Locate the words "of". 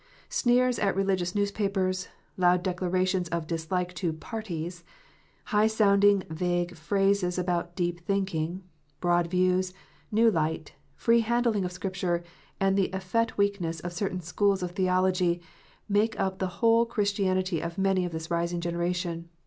3.29-3.45, 11.65-11.71, 13.81-13.93, 14.63-14.71, 17.61-17.77, 18.03-18.11